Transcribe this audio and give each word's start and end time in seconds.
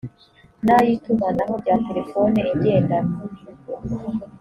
n 0.65 0.67
ay 0.77 0.87
itumanaho 0.95 1.53
rya 1.61 1.75
telefoni 1.87 2.39
igendanwa 2.53 3.15